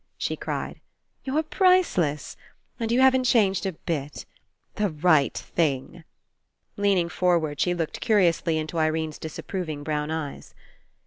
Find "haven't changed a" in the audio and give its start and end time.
3.01-3.73